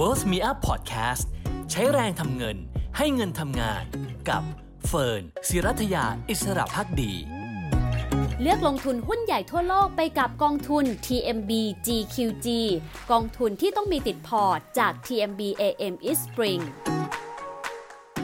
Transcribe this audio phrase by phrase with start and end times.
[0.00, 1.24] Wealth Me Up Podcast
[1.70, 2.56] ใช้แรงทำเงิน
[2.96, 3.84] ให้เงินทำงาน
[4.28, 4.42] กับ
[4.86, 7.12] เฟิร์นศิรัถยาอิสระภักดี
[8.40, 11.50] เลือกลงทุนหุ้นใหญ่ทั่วโลกไปกับกองทุน TMB
[11.86, 12.46] GQG
[13.10, 16.62] กองทุนที่ต้องมีติดพอร์ตจาก TMBAM Eastspring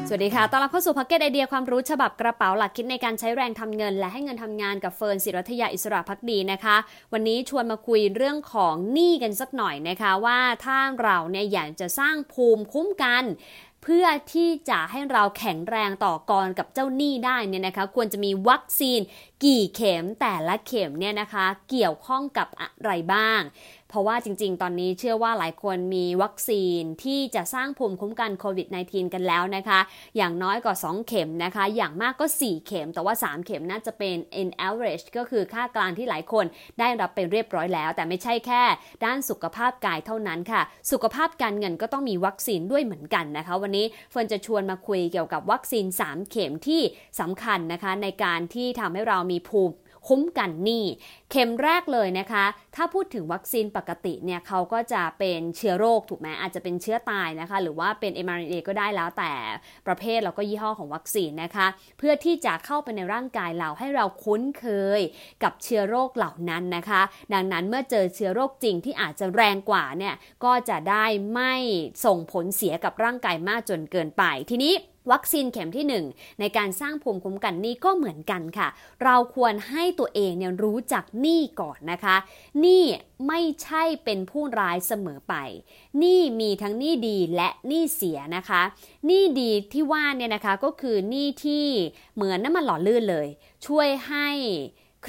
[0.09, 6.77] สวัสดีค่ะ ต้อนรับเข้าสู่ Pocket Idea ความรู้ฉบับกระเป๋าหลักคิดในการใช้แรงทำเงิน และให้เงินทำงานกับเฟิร์นศิรัถยาอิสระภักดีนะคะ
[7.13, 13.25] วันนี้ชวนมาคุยเรื่องของหนี้กันสักหน่อยนะคะว่าถ้าเราเนี่ยอยากจะสร้างภูมิคุ้มกัน
[13.83, 19.01] เพื่อที่จะให้เราแข็งแรงต่อกรกับเจ้าหนี้ได้เนี่ยนะคะ ควรจะมีวัคซีน
[19.45, 23.41] กี่เข็มแต่ละเข็มเนี่ยนะคะ เกี่ยวข้องกับอะไรบ้าง
[23.97, 29.81] ราะว่าจริง ๆ ตอนนี้เชื่อว่าหลายคนมีวัคซีนที่จะสร้างภูมิคุ้มกันโควิด -19 กันแล้วนะคะ
[30.17, 36.45] อย่างน้อยกว่า 2 เข็มนะคะ อย่างมากก็ 4 เข็ม แต่ว่า 3 เข็มน่าจะเป็น in average ก็คือค่ากลางที่หลายคน
[36.79, 38.63] ได้รับไปเรียบร้อยแล้ว แต่ไม่ใช่แค่
[39.05, 46.83] ด้านสุขภาพกายเท่านั้นค่ะ สุขภาพการเงินก็ต้องมีวัคซีนด้วยเหมือนกันนะคะ วันนี้เฟิร์นจะชวนมาคุยเกี่ยวกับวัคซีน 3 เข็มที่
[47.21, 49.75] สำคัญนะคะ ในการที่ทำให้เรามีภูมิ
[50.09, 50.85] คุ้มกันหนี้
[51.31, 52.45] เข็มแรกเลยนะคะ
[52.77, 59.33] ถ้าพูดถึงวัคซีนปกติเนี่ยเขาก็จะเป็นเชื้อโรคถูกไหมอาจจะเป็นเชื้อตายนะคะ หรือว่าเป็น mRNA ก็ได้แล้วแต่
[59.87, 61.67] ประเภทแล้วก็ยี่ห้อของวัคซีนนะคะ
[61.99, 64.67] เพื่อที่จะเข้าไปในร่างกายเราให้เราคุ้นเค
[64.99, 65.01] ย
[65.43, 67.03] กับเชื้อโรคเหล่านั้นนะคะ
[67.35, 71.05] ดังนั้นเมื่อเจอเชื้อโรคจริงที่อาจจะแรงกว่าเนี่ยก็จะได้
[71.35, 71.55] ไม่
[72.05, 74.75] ส่งผลเสียกับร่างกายมากจนเกินไปทีนี้
[75.11, 78.69] วัคซีนเข็มที่ 1 ในการสร้างภูมิคุ้มกันนี่ก็เหมือนกันค่ะ
[79.05, 82.17] เราควรให้ตัวเองเนี่ยรู้จักหนี้ก่อนนะคะ
[82.61, 82.85] หนี้
[83.29, 85.35] ไม่ใช่เป็นผู้ร้ายเสมอไป
[85.99, 88.63] หนี้มีทั้งหนี้ดีและหนี้เสียนะคะ
[89.07, 91.67] หนี้ดีที่ว่าเนี่ยนะคะก็คือหนี้ที่
[92.15, 93.29] เหมือนน้ำมันหล่อลื่นเลย
[93.67, 94.29] ช่วยให้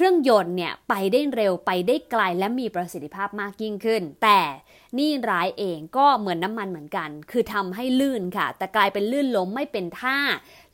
[0.00, 4.40] ครื่องยนต์เนี่ยไปได้เร็วไปได้ไกลและมีประสิทธิภาพมากยิ่งขึ้น แต่ห
[4.98, 10.18] นี้ร้ายเองก็เหมือนน้ำมันเหมือนกัน คือทำให้ลื่นค่ะ แต่กลายเป็นลื่นล้มไม่เป็นท่า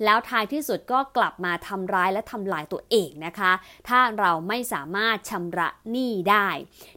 [0.04, 3.52] แล้วท้ายที่สุดก็กลับมาทำร้ายและทำลายตัวเองนะคะ
[3.88, 6.48] ถ้าเราไม่สามารถชำระหนี้ได้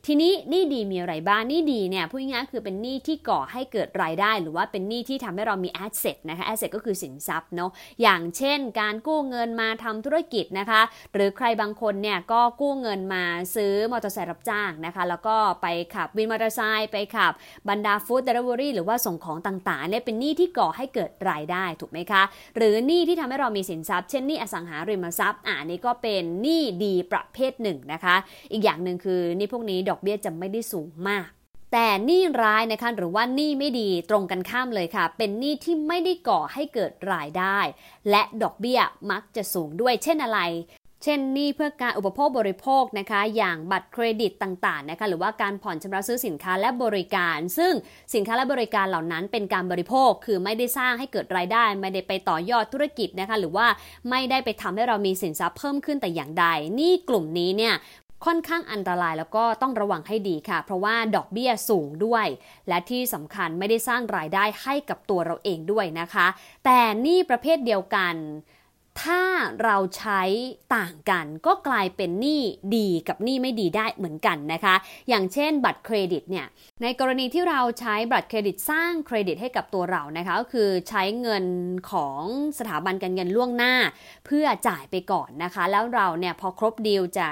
[0.05, 7.71] ทีนี้หนี้ดีมีอะไรบ้างหนี้ดีเนี่ยพูดง่ายๆคือเป็นหนี้ที่ก่อให้เกิดรายได้ หรือว่าเป็นหนี้ที่ทำให้เรามี asset นะคะ asset ก็คือสินทรัพย์เนาะ
[8.01, 10.81] อย่างเช่น การกู้เงินมาทำธุรกิจนะคะ
[11.13, 13.23] หรือใครบางคนเนี่ยก็กู้เงินมา
[13.55, 17.31] ซื้อมอเตอร์ไซค์รับจ้างนะคะ แล้วก็ไปขับวินมอเตอร์ไซค์ไปขับ
[17.69, 22.23] บรรดา food delivery หรือว่าส่งของต่างๆเนี่ยเป็นหนี้ที่ก่อให้เกิดรายได้ถูกไหมคะ
[22.57, 28.15] หรือหนี้ที่ทำให้เรามีสินทรัพย์ เช่นหนี้อสังหาริมทรัพย์อ่านี่ก็เป็นหนี้ดีประเภทหนึ่งนะคะ
[28.51, 31.27] อีกอย่างหนึ่งคือหนี้พวกนี้ดอกเบี้ยจะไม่ได้สูงมาก
[31.73, 37.59] แต่หนี้ร้ายนะคะหรือว่าหนี้ไม่ดีตรงกันข้ามเลยค่ะ เป็นหนี้ที่ไม่ได้ก่อให้เกิดรายได้
[38.09, 38.79] และดอกเบี้ย
[39.11, 40.39] มักจะสูงด้วยเช่นอะไร
[41.03, 47.73] เช่นหนี้เพื่อการอุปโภคบริโภคนะคะ อย่างบัตรเครดิตต่างๆนะคะหรือว่าการผ่อนชำระซื้อสินค้าและบริการ ซึ่ง
[48.13, 53.67] สินค้าและบริการเหล่านั้นเป็นการบริโภคคือไม่ได้สร้างให้เกิดรายได้ ไม่ได้ไปต่อยอดธุรกิจนะคะ หรือว่า
[54.09, 56.45] ไม่ได้ไปทำให้เรามีสินทรัพย์เพิ่มขึ้นแต่อย่างใด
[56.79, 57.75] นี่กลุ่มนี้เนี่ย
[58.25, 62.27] ค่อนข้างอันตรายแล้วก็ต้องระวังให้ดีค่ะ เพราะว่าดอกเบี้ยสูงด้วย
[62.67, 66.27] และที่สำคัญไม่ได้สร้างรายได้ให้กับตัวเราเองด้วยนะคะ
[66.65, 68.15] แต่นี่ประเภทเดียวกัน
[69.03, 69.21] ถ้า
[69.63, 70.21] เราใช้
[70.75, 72.41] ต่างกันก็กลายเป็นหนี้
[72.75, 74.75] ดีกับหนี้ไม่ดีได้เหมือนกันนะคะ
[75.09, 76.45] อย่างเช่นบัตรเครดิตเนี่ย
[76.81, 81.45] ในกรณีที่เราใช้บัตรเครดิตสร้างเครดิตให้กับตัวเรานะคะ ก็คือใช้เงิน
[81.91, 82.21] ของ
[82.59, 83.73] สถาบันการเงินล่วงหน้า
[84.25, 87.27] เพื่อจ่ายไปก่อนนะคะ แล้วเราเนี่ยพอครบดีลจะ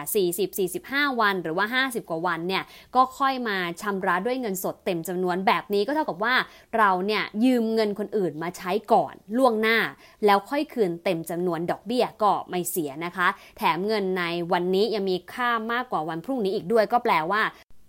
[0.58, 2.64] 40-45 วัน หรือว่า 50 กว่าวันเนี่ย
[2.96, 6.36] ก็ค่อยมาชำระด้วยเงินสดเต็มจำนวนแบบนี้ก็เท่ากับว่า
[6.78, 9.78] เราเนี่ยยืมเงินคนอื่นมาใช้ก่อนล่วงหน้า
[10.26, 13.28] แล้วค่อยคืนเต็มจำนวนวนดอกเบี้ยก็ไม่เสียนะคะ
[13.58, 17.44] แถมเงินในวันนี้ยังมีค่ามากกว่าวันพรุ่งนี้อีกด้วยก็แปลว่า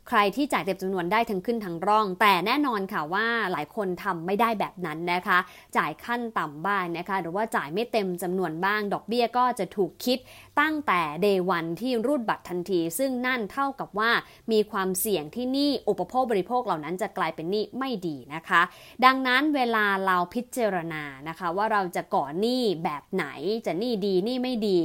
[0.08, 5.38] ใครที่จ่ายเต็มจำนวนได้ทั้งขึ้นทั้งร่อง แต่แน่นอนค่ะว่าหลายคนทำไม่ได้แบบนั้นนะคะ
[5.76, 10.18] จ่ายขั้นต่ำบ้างนะคะ หรือว่าจ่ายไม่เต็มจำนวนบ้าง ดอกเบี้ยก็จะถูกคิด
[10.60, 14.10] ตั้งแต่เดวันที่รูดบัตรทันที ซึ่งนั่นเท่ากับว่า
[14.52, 18.62] มีความเสี่ยงที่หนี้อุปโภคบริโภคเหล่านั้นจะกลายเป็นหนี้ไม่ดีนะคะ
[19.04, 23.26] ดังนั้นเวลาเราพิจารณานะคะ ว่าเราจะก่อหนี้แบบไหน
[23.66, 24.78] จะหนี้ดีหนี้ไม่ดี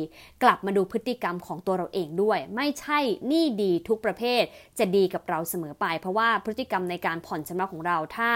[0.44, 4.44] กลับมาดูพฤติกรรมของตัวเราเองด้วย ไม่ใช่หนี้ดีทุกประเภท
[4.80, 8.32] จะดีกับเราเสมอไป เพราะว่าพฤติกรรมในการผ่อนชำระของเราถ้า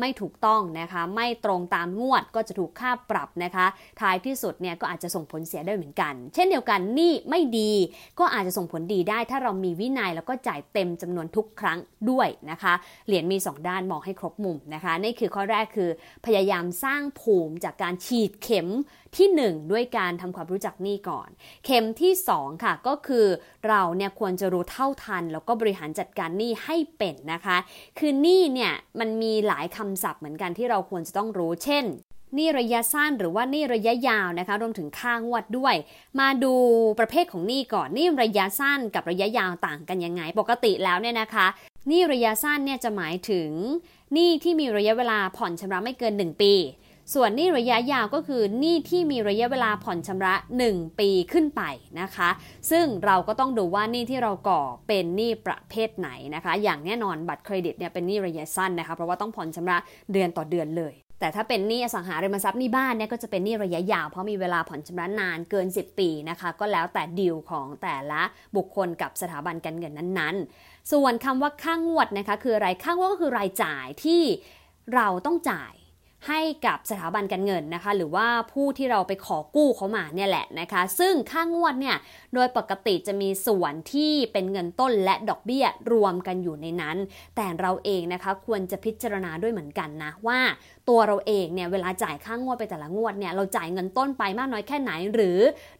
[0.00, 3.66] ไม่ถูกต้องนะคะ ไม่ตรงตามงวดก็จะถูกค่าปรับนะคะ
[4.00, 7.72] ท้ายที่สุดเนี่ยก็อาจจะส่งผลเสียได้เหมือนกัน เช่นเดียวกันกันหนี้ไม่ดี
[8.18, 11.78] ก็อาจจะส่งผลดีได้ถ้าเรามีวินัยแล้วก็จ่ายเต็มจำนวนทุกครั้ง
[12.10, 12.74] ด้วยนะคะ
[13.06, 15.90] เหรียญมี 2 ด้านมองให้ครบมุมนะคะนี่คือข้อแรกคือ
[16.26, 18.68] พยายามสร้างภูมิจากการฉีดเข็ม
[19.16, 21.28] ที่ 1 ด้วยการทำความรู้จักหนี้ก่อน
[21.64, 23.26] เข็มที่ 2 ค่ะก็คือ
[23.68, 27.56] เราเนี่ยควรจะรู้เท่าทัน แล้วก็บริหารจัดการหนี้ให้เป็นนะคะ
[27.98, 31.84] คือหนี้เนี่ยมันมีหลายคำศัพท์เหมือนกันที่เราควรจะต้องรู้ เช่น
[32.34, 35.74] หนี้ระยะสั้นหรือว่าหนี้ระยะยาวนะคะ รวมถึงค่างวดด้วย
[36.20, 36.54] มาดู
[36.98, 41.46] ประเภทของหนี้ก่อนหนี้ระยะสั้นกับระยะยาวต่างกันยังไง ปกติแล้วเนี่ยนะคะ
[41.88, 43.50] หนี้ระยะสั้นเนี่ยจะหมายถึง
[44.12, 46.54] หนี้ที่มีระยะเวลาผ่อนชำระไม่เกิน 1 ปี
[47.14, 50.34] ส่วนหนี้ระยะยาวก็คือหนี้ที่มีระยะเวลาผ่อนชำระ
[50.66, 51.62] 1 ปีขึ้นไป
[52.00, 52.30] นะคะ
[52.70, 59.78] ซึ่งเราก็ต้องดูว่าหนี้ที่เราก่อเป็นหนี้ประเภทไหนนะคะ อย่างแน่นอนบัตรเครดิตเนี่ยเป็นหนี้ระยะสั้นนะคะ เพราะว่าต้องผ่อนชำระ
[60.12, 68.22] เดือนต่อเดือนเลย แต่ถ้าเป็นหนี้อสังหาริมทรัพย์หนี้บ้านเนี่ยก็จะเป็นหนี้ระยะยาว เพราะมีเวลาผ่อนชำระนานเกิน 10 ปีนะคะ ก็แล้วแต่ดีลของแต่ละ
[68.56, 74.22] บุคคลกับสถาบันการเงินนั้นๆ ส่วนคำว่าค่างวดนะคะคืออะไรค่างวดก็คือรายจ่ายที่
[74.94, 75.72] เราต้องจ่าย
[76.28, 81.96] ให้กับสถาบันการเงินนะคะ หรือว่าผู้ที่เราไปขอกู้เขามาเนี่ยแหละนะคะ ซึ่งค่างวดเนี่ย
[82.34, 86.96] โดยปกติจะมีส่วนที่เป็นเงินต้นและดอกเบี้ยรวมกันอยู่ในนั้น
[87.36, 90.38] แต่เราเองนะคะควรจะพิจารณาด้วยเหมือนกันนะว่า
[90.88, 95.38] ตัวเราเองเนี่ยเวลาจ่ายค่างวดไปแต่ละงวดเนี่ยเราจ่ายเงินต้นไปมากน้อยแค่ไหน หรือ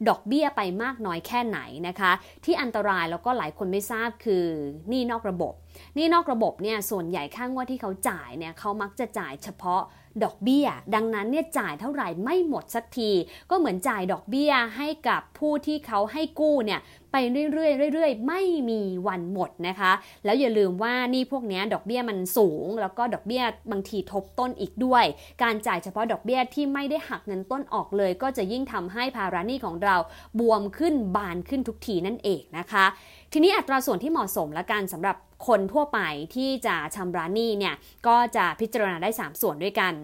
[0.08, 2.12] ดอกเบี้ยไปมากน้อยแค่ไหนนะคะ
[2.44, 4.44] ที่อันตรายแล้วก็หลายคนไม่ทราบคือ
[4.88, 5.54] หนี้นอกระบบ
[5.96, 9.82] นี้นอกระบบเนี่ยส่วนใหญ่ค่างวดที่เขาจ่ายเนี่ยเขามักจะจ่ายเฉพาะ
[10.24, 13.10] ดอกเบี้ย ดังนั้นเนี่ยจ่ายเท่าไหร่ไม่หมดสักที
[13.50, 16.80] ก็เหมือนจ่ายดอกเบี้ยให้กับผู้ที่เขาให้กู้เนี่ย
[17.12, 17.16] ไป
[17.52, 19.92] เรื่อยๆเรื่อยๆ ไม่มีวันหมดนะคะ
[20.24, 25.04] แล้วอย่าลืมว่านี่พวกนี้ดอกเบี้ยมันสูง แล้วก็ดอกเบี้ยบางทีทบต้นอีกด้วย
[25.42, 29.96] การจ่ายเฉพาะดอกเบี้ยที่ไม่ได้หักเงินต้นออกเลย ก็จะยิ่งทำให้ภาระหนี้ของเรา
[30.38, 32.84] บวมขึ้นบานขึ้นทุกทีนั่นเองนะคะ
[33.32, 35.16] ทีนี้อัตราส่วนที่เหมาะสมและกันสำหรับ
[35.46, 36.00] คนทั่วไป
[36.34, 37.74] ที่จะชำระหนี้เนี่ย
[38.06, 39.94] ก็จะพิจารณาได้ 3 ส่วนด้วยกัน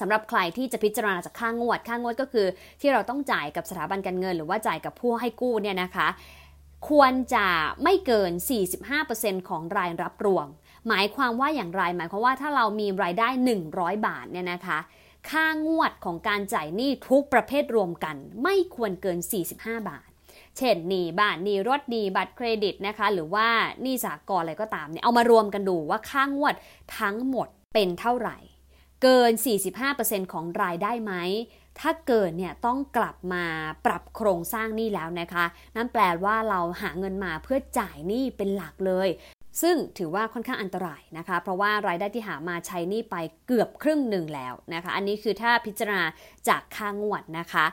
[0.00, 2.46] สำหรับใครที่จะพิจารณาจากค่างวด ค่างวดก็คือ
[2.80, 6.08] ที่เราต้องจ่ายกับสถาบันการเงิน หรือว่าจ่ายกับผู้ให้กู้เนี่ยนะคะ
[6.88, 7.46] ควรจะ
[7.82, 8.32] ไม่เกิน
[8.90, 10.46] 45%ของรายรับรวม
[10.88, 13.28] หมายความว่าอย่างไร หมายความว่าถ้าเรามีรายได้
[13.66, 14.78] 100 บาทเนี่ยนะคะ
[15.30, 19.18] ค่างวดของการจ่ายหนี้ทุกประเภทรวมกัน ไม่ควรเกิน
[19.54, 20.09] 45 บาท
[20.60, 23.46] เช่นหนี้บ้านหนี้รถหนี้บัตรเครดิตนะคะ หรือว่า
[23.82, 26.54] หนี้สากลอะไรก็ตามเนี่ยเอามารวมกันดูว่าค่างวด
[26.98, 28.38] ทั้งหมดเป็นเท่าไหร่
[29.02, 29.32] เกิน
[29.82, 31.12] 45%ของรายได้ไหม
[31.80, 33.44] ถ้าเกินเนี่ยต้องกลับมา
[33.86, 35.44] ปรับโครงสร้างหนี้แล้วนะคะ
[35.76, 39.08] นั่นแปลว่าเราหาเงินมาเพื่อจ่ายหนี้เป็นหลักเลย
[39.62, 43.16] ซึ่งถือว่าค่อนข้างอันตรายนะคะ เพราะว่ารายได้ที่หามาใช้หนี้ไป
[43.46, 46.04] เกือบครึ่งหนึ่งแล้วนะคะ อันนี้คือถ้าพิจารณา
[46.48, 47.66] จากค่างวดนะคะ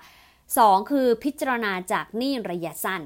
[0.56, 3.02] 2 คือพิจารณาจากหนี้ระยะสั้น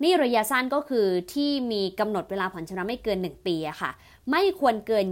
[0.00, 3.90] หนี้ระยะสั้นก็คือที่มีกำหนดเวลาผ่อนชำระไม่เกิน 1 ปีอะค่ะ
[4.30, 5.06] ไม่ควรเกิน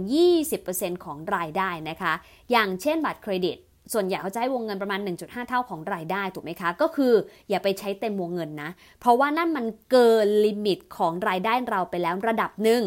[0.49, 2.13] 20%ของรายได้นะคะ
[2.51, 3.57] อย่างเช่นบัตรเครดิต
[3.93, 7.13] ส่วนใหญ่เขาจะให้วงเงินประมาณ 1.5 เท่าของรายได้ถูกไหมคะ ก็คือ
[7.49, 12.83] อย่าไปใช้เต็มวงเงินนะ เพราะว่านั่นมันเกิน limit ของรายได้เราไปแล้วระดับหนึ่ง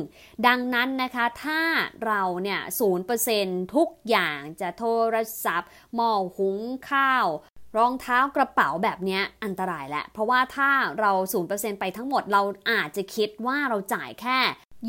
[0.47, 1.61] ดังนั้นนะคะถ้า
[2.07, 3.47] เราเนี่ยศูนย์เปอร์เซ็นต์
[3.77, 4.85] ทุกอย่างจะโท
[5.15, 6.59] รศัพท์ หม้อหุง
[6.91, 7.27] ข้าว
[7.77, 10.71] รองเท้ากระเป๋าแบบนี้อันตรายแหละ เพราะว่าถ้า
[11.01, 11.13] เรา
[11.47, 14.39] 0%ไปทั้งหมดเราอาจจะคิดว่าเราจ่ายแค่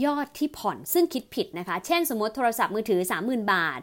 [0.05, 3.79] ยอดที่ผ่อนซึ่งคิดผิดนะคะ เช่นสมมติโทรศัพท์มือถือ 30,000 บาท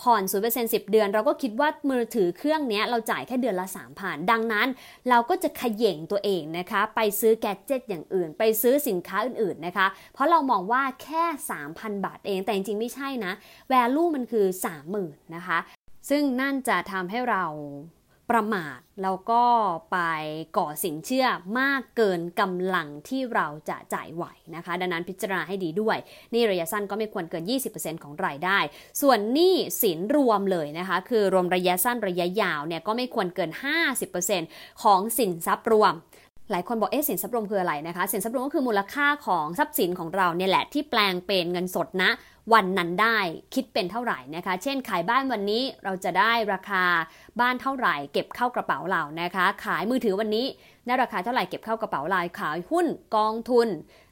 [0.00, 3.66] ผ่อน 0% 10 เดือน เราก็คิดว่ามือถือเครื่องนี้เราจ่ายแค่เดือนละ
[3.98, 4.68] 3,000 ดังนั้น
[5.08, 11.24] เราก็จะขย่งตัวเองนะคะ ไปซื้อแกจเจตอย่างอื่น ไปซื้อสินค้าอื่นๆนะคะ เพราะเรามองว่าแค่
[11.64, 13.32] 3,000 บาทเอง แต่จริงๆไม่ใช่นะ
[13.72, 14.46] value มันคือ
[14.90, 15.58] 30,000 นะคะ
[16.10, 17.44] ซึ่งนั่นจะทำให้เรา
[18.30, 19.42] ประมาทแล้วก็
[19.92, 19.98] ไป
[20.58, 21.26] ก่อสินเชื่อ
[21.60, 24.24] มากเกินกำลังที่เราจะจ่ายไหว
[24.56, 25.96] นะคะ ดังนั้นพิจารณาให้ดีด้วย
[26.34, 27.44] นี่ระยะสั้นก็ไม่ควรเกิน
[27.74, 28.58] 20%ของรายได้
[29.00, 33.50] ส่วนนี้สินรวมเลยนะคะ คือรวมระยะสั้นระยะยาวเนี่ยก็ไม่ควรเกิน
[34.16, 35.94] 50%ของสินทรัพย์รวม
[36.50, 42.10] หลายคนบอกเอ๊ะสินทรัพย์รวมคืออะไรนะคะสินทรัพย์รวมก็คือมูลค่าของทรัพย์สินของเราเนี่ยแหละที่แปลงเป็นเงินสดนะ
[42.52, 43.18] วันนั้นได้
[43.54, 46.84] คิดเป็นเท่าไหร่นะคะ เช่นขายบ้านวันนี้เราจะได้ราคา
[47.40, 50.46] บ้านเท่าไหร่ เก็บเข้ากระเป๋าเรานะคะ ขายมือถือวันนี้
[50.86, 52.86] ได้ราคาเท่าไหร่เก็บเข้ากระเป๋าเราขายหุ้น
[53.16, 53.68] กองทุน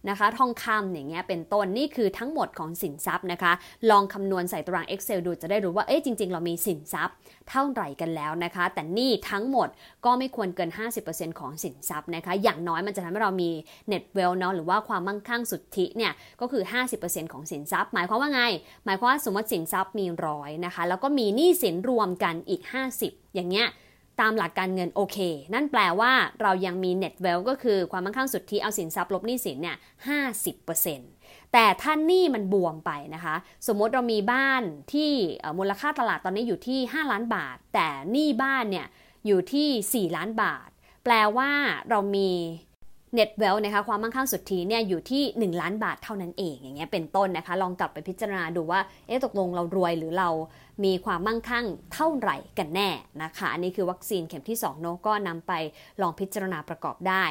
[0.09, 3.53] นะคะ ทองคำอย่างเงี้ยเป็นต้นนี่คือทั้งหมดของสินทรัพย์นะคะ
[3.91, 7.15] ลองคำนวณใส่ตาราง Excel ดูจะได้รู้ว่าเอ๊ะจริง ๆ เรามีสินทรัพย์
[7.51, 9.69] เท่าไหร่กันแล้วนะคะ แต่นี่ทั้งหมด
[10.05, 10.71] ก็ไม่ควรเกิน
[11.05, 13.51] 50%ของสินทรัพย์นะคะ อย่างน้อยมันจะทำให้เรามี
[13.93, 16.63] net wealth เนาะหรือว่าความมั่งคั่งสุทธิเนี่ยก็คือ
[16.99, 18.41] 50%ของสินทรัพย์หมายความว่าไง
[18.85, 22.63] หมายความว่าสมมติสินทรัพย์มีร้อยนะคะ แล้วก็มีหนี้สินรวมกันอีก
[22.99, 23.69] 50 อย่างเงี้ย
[24.21, 25.19] ตามหลักการเงินโอเค
[25.55, 29.77] นั่นแปลว่าเรายังมี net wealth ก็คือความมั่งคั่งสุทธิเอาสินทรัพย์ลบหนี้สินเนี่ย
[30.85, 33.35] 50%แต่ถ้าหนี้มันบวมไปนะคะ
[33.67, 35.11] สมมติเรามีบ้านที่
[35.59, 38.87] มูลค่าตลาดตอนนี้อยู่ที่ 5 ล้านบาท แต่หนี้บ้านเนี่ย
[39.27, 40.69] อยู่ที่ 4 ล้านบาท
[41.05, 41.51] แปลว่า
[41.91, 42.31] เรามี
[43.19, 45.23] net wealth นะคะความมั่งคั่งสุทธิเนี่ยอยู่ที่
[45.53, 50.29] 1 ล้านบาทเท่านั้นเองอย่างเงี้ยเป็นต้นนะคะ ลองกลับไปพิจารณาดูว่าเอ๊ะตกลงเรารวยหรือเรา
[50.85, 52.91] มีความมั่งคั่งเท่าไหร่กันแน่
[53.23, 55.53] นะคะ อันนี้คือวัคซีนเข็มที่2โนก็นำไป
[56.01, 57.25] ลองพิจารณาประกอบได้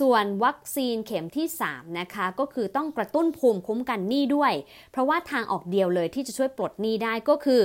[0.00, 4.52] ส่วนวัคซีนเข็มที่3นะคะก็คือต้องกระตุ้นภูมิคุ้มกันหนี้ด้วย
[4.90, 7.62] เพราะว่าทางออกเดียวเลยที่จะช่วยปลดหนี้ได้ก็คือ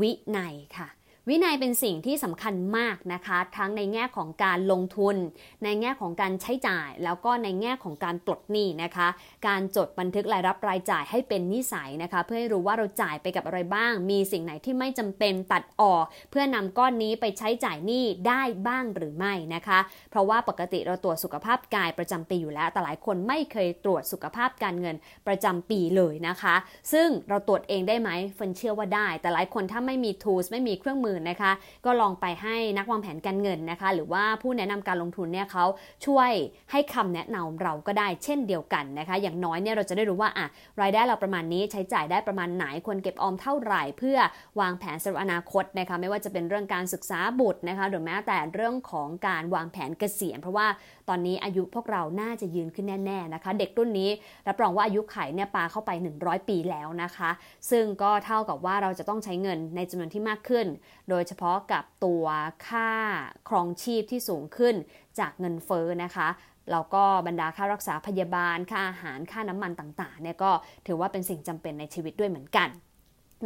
[0.00, 0.88] วินัยค่ะ
[1.28, 5.16] วินัยเป็นสิ่งที่สำคัญมากนะคะ ทั้งในแง่ของการลงทุน
[5.64, 9.08] ในแง่ของการใช้จ่าย แล้วก็ในแง่ของการปลดหนี้นะคะ
[9.46, 19.78] การจดบันทึกรายรับรายจ่ายให้เป็นนิสัยนะคะ เพื่อให้รู้ว่าเราจ่ายไปกับอะไรบ้าง มีสิ่งไหนที่ไม่จำเป็นตัดออก เพื่อนำก้อนนี้ไปใช้จ่ายหนี้ได้บ้างหรือไม่นะคะ
[20.10, 26.54] เพราะว่าปกติเราตรวจสุขภาพกายประจำปีอยู่แล้ว แต่หลายคนไม่เคยตรวจสุขภาพการเงินประจำปีเลยนะคะ
[26.92, 31.52] ซึ่งเราตรวจเองได้ไหมเฟินเชื่อว่าได้ แต่หลายคนถ้าไม่มี tools ไม่มีเครื่องมือนนะคะ
[31.84, 35.64] ก็ลองไปให้นักวางแผนการเงินนะคะ หรือว่าผู้แนะนำการลงทุนเนี่ยเขา
[36.06, 36.30] ช่วย
[36.70, 40.46] ให้คำแนะนำเราก็ได้เช่นเดียวกันนะคะ อย่างน้อยเนี่ยเราจะได้รู้ว่าอะ
[40.80, 44.18] รายได้เราประมาณนี้ใช้จ่ายได้ประมาณไหนควรเก็บออมเท่าไหร่ เพื่อ
[44.60, 50.66] วางแผนสำหรับอนาคตนะคะไม่ว่าจะเป็นเรื่องการศึกษาบุตรนะคะหรือแม้แต่เรื่องของการวางแผนเกษียณ เพราะว่า
[51.08, 54.10] ตอนนี้อายุพวกเราน่าจะยืนขึ้นแน่ๆนะคะ เด็กรุ่นนี้
[54.48, 55.90] รับรองว่าอายุไขเนี่ยปาเข้าไป
[56.20, 57.30] 100 ปีแล้วนะคะ
[57.70, 60.66] ซึ่งก็เท่ากับว่าเราจะต้องใช้เงินในจำนวนที่มากขึ้น
[61.08, 62.24] โดยเฉพาะกับตัว
[62.68, 62.90] ค่า
[63.48, 64.74] ครองชีพที่สูงขึ้น
[65.18, 66.28] จากเงินเฟ้อนะคะ
[66.72, 70.50] แล้วก็บรรดาค่ารักษาพยาบาล ค่าอาหาร ค่าน้ำมันต่างๆเนี่ยก็
[70.86, 72.68] ถือว่าเป็นสิ่งจำเป็นในชีวิตด้วยเหมือนกัน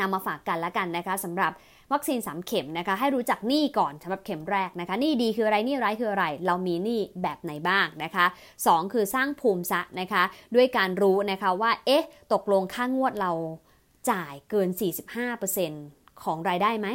[0.00, 1.52] นำมาฝากกันแล้วกันนะคะสำหรับ
[1.92, 8.26] วัคซีน 3 เข็มนะคะ ให้รู้จักหนี้ก่อนสำหรับเข็มแรกนะคะหนี้ดีคืออะไรหนี้ร้ายคืออะไร เรามีหนี้แบบไหนบ้างนะคะ
[8.60, 10.22] 2 คือสร้างภูมิซะนะคะ
[10.54, 13.32] ด้วยการรู้นะคะว่าเอ๊ะ ตกลงค่างวดเรา
[14.10, 14.68] จ่ายเกิน
[15.46, 16.88] 45%ของรายได้ไหม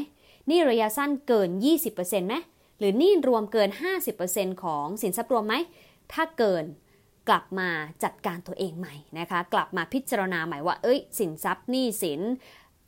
[0.50, 1.50] นี้ระยะสั้นเกิน
[1.89, 2.36] 20%ไหม
[2.79, 3.69] หรือหนี้รวมเกิน
[4.15, 5.55] 50%ของสินทรัพย์รวมไหม
[6.13, 6.65] ถ้าเกิน
[7.29, 7.69] กลับมา
[8.03, 12.21] จัดการตัวเองใหม่นะคะ กลับมาพิจารณาใหม่ว่า เอ้ย สินทรัพย์หนี้สิน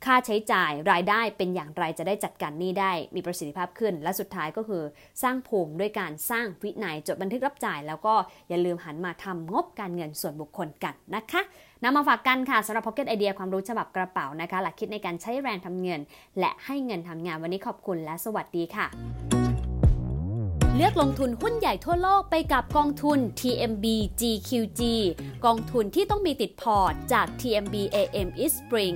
[0.04, 4.82] ค่าใช้จ่ายรายได้เป็นอย่างไรจะได้จัดการหนี้ได้ มีประสิทธิภาพขึ้น และสุดท้ายก็คือ
[5.22, 8.14] สร้างภูมิด้วยการสร้างวินัยจดบันทึกรับจ่าย แล้วก็
[8.48, 11.42] อย่าลืมหันมาทำงบการเงินส่วนบุคคลกันนะคะ
[11.82, 16.00] นำมาฝากกันค่ะสำหรับ Pocket ไอเดียความรู้ฉบับกระเป๋านะคะ หลักคิดในการใช้แรงทำเงิน
[16.38, 18.86] และให้เงินทำงานวันนี้ขอบคุณและสวัสดีค่ะ
[20.76, 23.86] เลือกลงทุนหุ้นใหญ่ทั่วโลกไปกับกองทุน TMB
[24.20, 24.82] GQG
[25.46, 28.94] กองทุนที่ต้องมีติดพอร์ตจาก TMB AM East Spring